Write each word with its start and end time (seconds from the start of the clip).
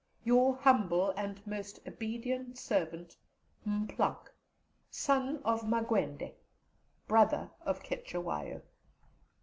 Your 0.23 0.55
humble 0.55 1.11
and 1.11 1.45
most 1.45 1.79
obedient 1.87 2.57
servant, 2.57 3.15
M'PLAANK, 3.67 4.31
Son 4.89 5.37
of 5.45 5.61
Maguendé, 5.65 6.33
brother 7.07 7.51
of 7.61 7.83
Cetewayo." 7.83 8.63